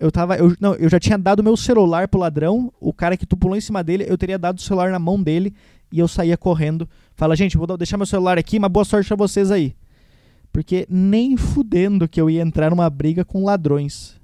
[0.00, 0.34] Eu tava.
[0.36, 2.72] Eu, não, eu já tinha dado meu celular pro ladrão.
[2.80, 5.22] O cara que tu pulou em cima dele, eu teria dado o celular na mão
[5.22, 5.54] dele
[5.92, 6.88] e eu saía correndo.
[7.14, 9.76] Fala, gente, vou deixar meu celular aqui, mas boa sorte pra vocês aí.
[10.50, 14.18] Porque nem fudendo que eu ia entrar numa briga com ladrões.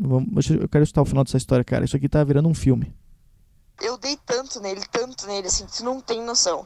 [0.00, 1.84] Vamos, eu quero escutar o final dessa história, cara.
[1.84, 2.94] Isso aqui tá virando um filme.
[3.80, 6.64] Eu dei tanto nele, tanto nele, assim, tu não tem noção.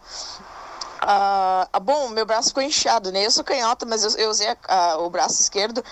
[1.01, 3.25] Ah, ah, bom, meu braço ficou inchado, né?
[3.25, 5.83] Eu sou canhota, mas eu, eu usei a, a, o braço esquerdo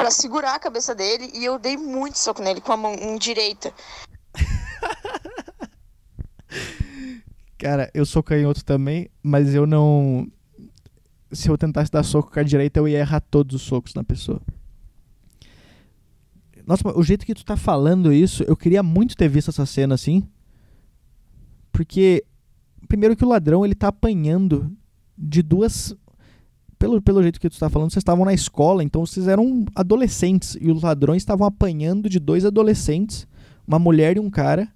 [0.00, 3.70] para segurar a cabeça dele e eu dei muito soco nele com a mão direita.
[7.58, 10.26] Cara, eu sou canhoto também, mas eu não.
[11.30, 14.02] Se eu tentasse dar soco com a direita, eu ia errar todos os socos na
[14.02, 14.40] pessoa.
[16.66, 19.94] Nossa, o jeito que tu tá falando isso, eu queria muito ter visto essa cena
[19.94, 20.26] assim.
[21.70, 22.24] Porque,
[22.88, 24.74] primeiro que o ladrão, ele tá apanhando
[25.16, 25.94] de duas
[26.80, 30.56] pelo, pelo jeito que tu está falando, vocês estavam na escola, então vocês eram adolescentes.
[30.58, 33.28] E os ladrões estavam apanhando de dois adolescentes,
[33.68, 34.66] uma mulher e um cara.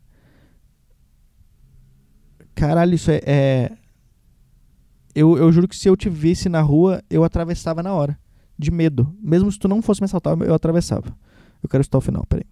[2.54, 3.20] Caralho, isso é.
[3.24, 3.72] é...
[5.14, 8.18] Eu, eu juro que se eu te visse na rua, eu atravessava na hora.
[8.58, 9.16] De medo.
[9.18, 11.16] Mesmo se tu não fosse me assaltar, eu atravessava.
[11.62, 12.44] Eu quero estar ao final, peraí.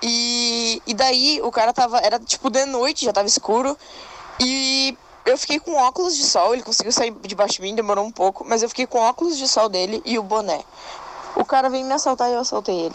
[0.00, 1.98] E, e daí o cara tava.
[1.98, 3.76] Era tipo de noite, já tava escuro.
[4.40, 4.96] E
[5.28, 8.44] eu fiquei com óculos de sol, ele conseguiu sair debaixo de mim, demorou um pouco,
[8.48, 10.64] mas eu fiquei com óculos de sol dele e o boné.
[11.36, 12.94] O cara veio me assaltar e eu assaltei ele.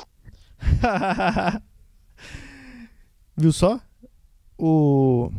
[3.38, 3.80] Viu só?
[4.58, 5.32] O.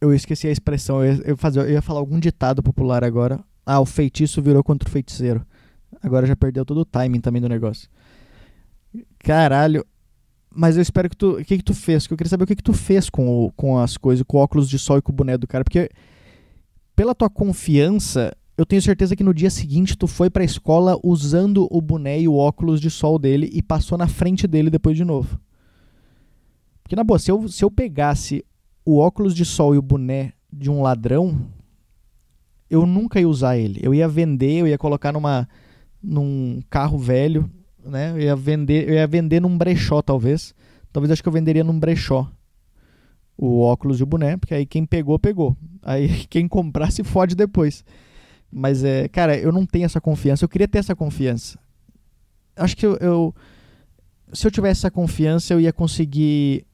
[0.00, 1.22] Eu esqueci a expressão, eu ia,
[1.56, 3.38] eu ia falar algum ditado popular agora.
[3.64, 5.46] Ah, o feitiço virou contra o feiticeiro.
[6.02, 7.88] Agora já perdeu todo o timing também do negócio.
[9.18, 9.86] Caralho,
[10.54, 11.38] mas eu espero que tu.
[11.38, 12.06] O que, que tu fez?
[12.06, 14.36] Que eu queria saber o que, que tu fez com, o, com as coisas, com
[14.36, 15.64] o óculos de sol e com o boné do cara.
[15.64, 15.90] Porque,
[16.94, 21.66] pela tua confiança, eu tenho certeza que no dia seguinte tu foi pra escola usando
[21.70, 25.04] o boné e o óculos de sol dele e passou na frente dele depois de
[25.04, 25.40] novo.
[26.82, 28.44] Porque, na boa, se eu, se eu pegasse
[28.84, 31.46] o óculos de sol e o boné de um ladrão,
[32.68, 33.80] eu nunca ia usar ele.
[33.82, 35.48] Eu ia vender, eu ia colocar numa,
[36.02, 37.50] num carro velho
[37.84, 38.12] né?
[38.12, 40.54] Eu ia vender, eu ia vender num brechó, talvez.
[40.92, 42.30] Talvez acho que eu venderia num brechó
[43.36, 45.56] o óculos e o boné, porque aí quem pegou, pegou.
[45.82, 47.84] Aí quem comprar se fode depois.
[48.50, 50.44] Mas é, cara, eu não tenho essa confiança.
[50.44, 51.58] Eu queria ter essa confiança.
[52.54, 53.34] Acho que eu, eu
[54.32, 56.66] se eu tivesse essa confiança, eu ia conseguir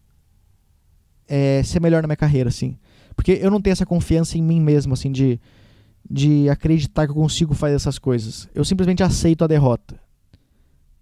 [1.27, 2.77] é, ser melhor na minha carreira, assim.
[3.15, 5.41] Porque eu não tenho essa confiança em mim mesmo, assim, de,
[6.09, 8.49] de acreditar que eu consigo fazer essas coisas.
[8.55, 9.99] Eu simplesmente aceito a derrota.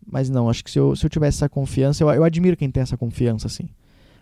[0.07, 2.71] Mas não, acho que se eu, se eu tivesse essa confiança, eu, eu admiro quem
[2.71, 3.69] tem essa confiança, assim.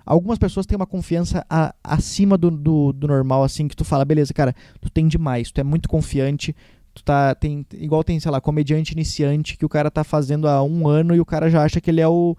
[0.07, 4.05] Algumas pessoas têm uma confiança a, acima do, do, do, normal, assim, que tu fala,
[4.05, 6.55] beleza, cara, tu tem demais, tu é muito confiante,
[6.95, 7.35] tu tá.
[7.35, 11.15] Tem, igual tem, sei lá, comediante iniciante que o cara tá fazendo há um ano
[11.15, 12.37] e o cara já acha que ele é o,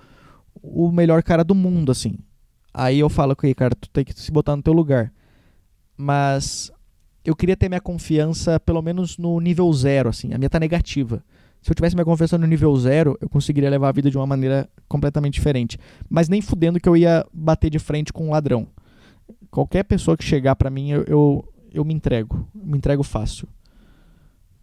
[0.61, 2.17] o melhor cara do mundo, assim.
[2.73, 5.11] Aí eu falo, ok, cara, tu tem que se botar no teu lugar.
[5.97, 6.71] Mas
[7.23, 10.33] eu queria ter minha confiança pelo menos no nível zero, assim.
[10.33, 11.23] A minha tá negativa.
[11.65, 14.27] Se eu tivesse minha confiança no nível zero, eu conseguiria levar a vida de uma
[14.27, 15.79] maneira completamente diferente.
[16.07, 18.67] Mas nem fudendo que eu ia bater de frente com um ladrão.
[19.49, 22.47] Qualquer pessoa que chegar para mim, eu, eu, eu, me entrego.
[22.53, 23.47] Me entrego fácil.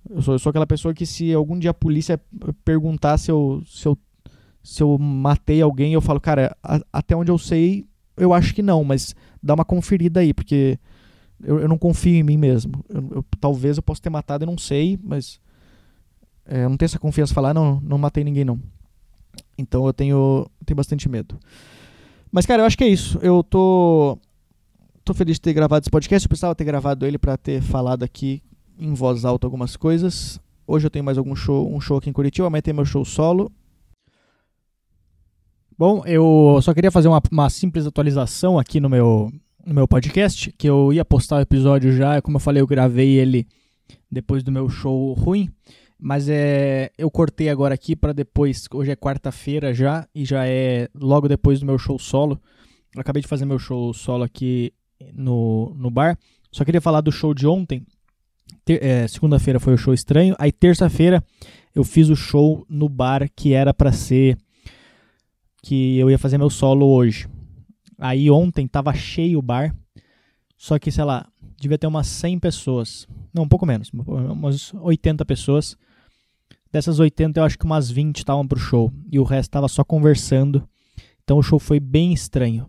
[0.09, 2.21] Eu sou, eu sou aquela pessoa que se algum dia a polícia
[2.65, 3.99] perguntar se eu, se eu,
[4.63, 7.85] se eu matei alguém, eu falo, cara, a, até onde eu sei,
[8.17, 9.13] eu acho que não, mas
[9.43, 10.79] dá uma conferida aí, porque
[11.43, 12.85] eu, eu não confio em mim mesmo.
[12.89, 15.41] Eu, talvez eu possa ter matado, eu não sei, mas
[16.47, 18.61] é, eu não tenho essa confiança de falar, não, não matei ninguém não.
[19.57, 21.39] Então eu tenho, tenho bastante medo.
[22.31, 23.19] Mas, cara, eu acho que é isso.
[23.23, 24.19] Eu tô,
[25.05, 26.27] tô feliz de ter gravado esse podcast.
[26.27, 28.43] Eu precisava ter gravado ele para ter falado aqui
[28.79, 30.41] em voz alta algumas coisas.
[30.67, 32.47] Hoje eu tenho mais algum show, um show aqui em Curitiba.
[32.47, 33.53] Amanhã tem meu show solo.
[35.79, 39.33] Bom, eu só queria fazer uma, uma simples atualização aqui no meu,
[39.67, 43.19] no meu podcast, que eu ia postar o episódio já, como eu falei, eu gravei
[43.19, 43.47] ele
[44.11, 45.51] depois do meu show ruim.
[46.05, 48.67] Mas é, eu cortei agora aqui para depois.
[48.75, 52.41] Hoje é quarta-feira já e já é logo depois do meu show solo.
[52.93, 54.73] Eu acabei de fazer meu show solo aqui
[55.15, 56.19] no, no bar.
[56.51, 57.87] Só queria falar do show de ontem.
[58.67, 60.35] É, Segunda-feira foi o show estranho.
[60.41, 61.23] Aí terça-feira
[61.73, 64.37] eu fiz o show no bar que era para ser
[65.63, 67.29] que eu ia fazer meu solo hoje.
[67.97, 69.73] Aí ontem tava cheio o bar,
[70.59, 71.29] só que, sei lá,
[71.61, 73.07] devia ter umas 100 pessoas.
[73.33, 75.77] Não, um pouco menos, umas 80 pessoas.
[76.73, 79.85] Dessas 80, eu acho que umas 20 estavam pro show e o resto tava só
[79.85, 80.67] conversando.
[81.23, 82.67] Então o show foi bem estranho.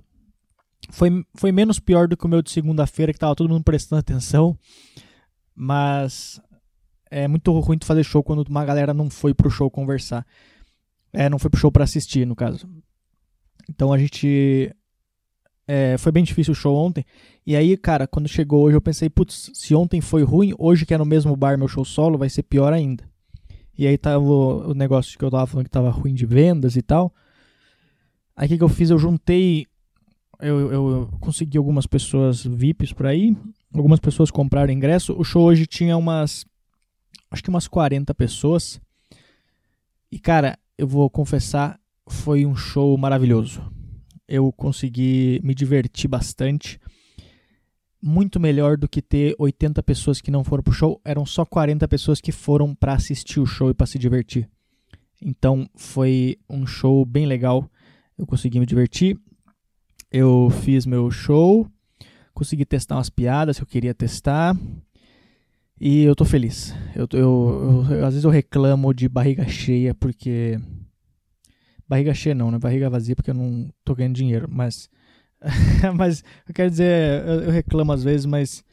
[0.92, 4.02] Foi, foi menos pior do que o meu de segunda-feira, que tava todo mundo prestando
[4.02, 4.60] atenção.
[5.56, 6.42] Mas
[7.10, 10.26] é muito ruim tu fazer show quando uma galera não foi pro show conversar.
[11.14, 12.68] É, não foi pro show para assistir, no caso.
[13.70, 14.76] Então a gente.
[15.66, 17.06] É, foi bem difícil o show ontem.
[17.48, 20.94] E aí, cara, quando chegou hoje, eu pensei, putz, se ontem foi ruim, hoje que
[20.94, 23.13] é no mesmo bar meu show solo, vai ser pior ainda.
[23.78, 26.82] E aí tava o, negócio que eu tava falando que tava ruim de vendas e
[26.82, 27.14] tal.
[28.36, 28.90] Aí o que, que eu fiz?
[28.90, 29.66] Eu juntei.
[30.40, 33.36] Eu, eu consegui algumas pessoas VIPs por aí.
[33.74, 35.16] Algumas pessoas compraram ingresso.
[35.18, 36.46] O show hoje tinha umas.
[37.32, 38.80] Acho que umas 40 pessoas.
[40.12, 43.64] E cara, eu vou confessar, foi um show maravilhoso.
[44.28, 46.80] Eu consegui me divertir bastante.
[48.06, 51.00] Muito melhor do que ter 80 pessoas que não foram pro show.
[51.06, 54.50] Eram só 40 pessoas que foram para assistir o show e para se divertir.
[55.22, 57.66] Então foi um show bem legal.
[58.18, 59.18] Eu consegui me divertir.
[60.12, 61.66] Eu fiz meu show.
[62.34, 64.54] Consegui testar umas piadas que eu queria testar.
[65.80, 66.76] E eu tô feliz.
[66.94, 70.60] Eu, eu, eu, às vezes eu reclamo de barriga cheia porque.
[71.88, 72.60] Barriga cheia não, né?
[72.60, 74.50] Barriga vazia porque eu não tô ganhando dinheiro.
[74.52, 74.90] Mas.
[75.96, 78.64] mas eu quero dizer, eu, eu reclamo às vezes, mas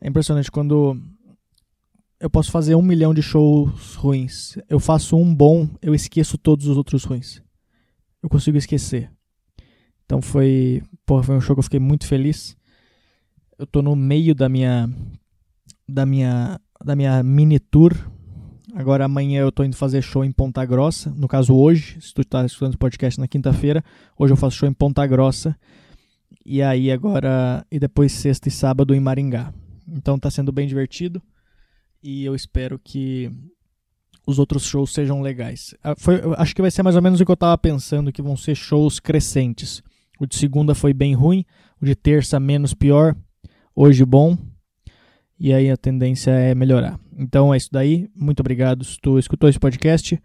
[0.00, 0.96] é impressionante quando
[2.20, 4.56] eu posso fazer um milhão de shows ruins.
[4.68, 7.42] Eu faço um bom, eu esqueço todos os outros ruins.
[8.22, 9.10] Eu consigo esquecer.
[10.04, 10.82] Então foi.
[11.04, 12.56] Porra, foi um show que eu fiquei muito feliz.
[13.58, 14.88] Eu tô no meio da minha
[15.88, 17.92] da minha, da minha mini tour.
[18.74, 21.10] Agora amanhã eu tô indo fazer show em Ponta Grossa.
[21.10, 23.82] No caso hoje, se tu tá escutando o podcast na quinta-feira,
[24.18, 25.56] hoje eu faço show em Ponta Grossa.
[26.48, 29.52] E aí agora e depois sexta e sábado em Maringá.
[29.88, 31.20] Então tá sendo bem divertido
[32.00, 33.28] e eu espero que
[34.24, 35.74] os outros shows sejam legais.
[35.82, 38.22] Ah, foi, acho que vai ser mais ou menos o que eu tava pensando, que
[38.22, 39.82] vão ser shows crescentes.
[40.20, 41.44] O de segunda foi bem ruim,
[41.82, 43.16] o de terça menos pior,
[43.74, 44.38] hoje bom
[45.40, 46.96] e aí a tendência é melhorar.
[47.18, 48.08] Então é isso daí.
[48.14, 50.16] Muito obrigado se tu escutou esse podcast.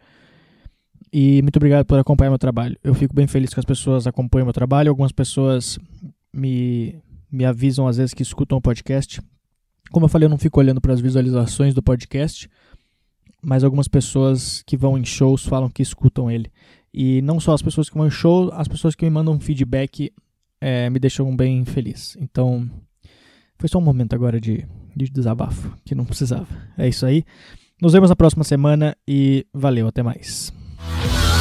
[1.11, 2.77] E muito obrigado por acompanhar meu trabalho.
[2.83, 4.89] Eu fico bem feliz que as pessoas acompanham meu trabalho.
[4.89, 5.77] Algumas pessoas
[6.33, 6.95] me,
[7.31, 9.21] me avisam às vezes que escutam o podcast.
[9.91, 12.49] Como eu falei, eu não fico olhando para as visualizações do podcast,
[13.41, 16.49] mas algumas pessoas que vão em shows falam que escutam ele.
[16.93, 20.13] E não só as pessoas que vão em show, as pessoas que me mandam feedback
[20.61, 22.17] é, me deixam bem feliz.
[22.21, 22.69] Então,
[23.57, 26.47] foi só um momento agora de de desabafo, que não precisava.
[26.77, 27.23] É isso aí.
[27.81, 30.53] Nos vemos na próxima semana e valeu, até mais.
[30.89, 31.40] Bye.